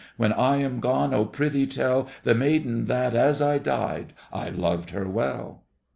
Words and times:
When 0.17 0.33
I 0.33 0.55
am 0.55 0.79
gone, 0.79 1.13
oh, 1.13 1.25
prithee 1.25 1.67
tell 1.67 2.07
The 2.23 2.33
maid 2.33 2.65
that, 2.87 3.13
as 3.15 3.39
I 3.39 3.59
died, 3.59 4.13
I 4.33 4.49
loved 4.49 4.89
her 4.89 5.07
well! 5.07 5.61